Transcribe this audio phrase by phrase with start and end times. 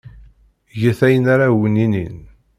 [0.79, 2.17] Get ayen ara awen-inin.